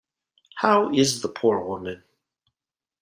[0.55, 2.03] How is the poor woman?